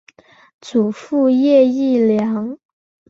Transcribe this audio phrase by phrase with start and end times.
[0.61, 2.57] 祖父叶益良。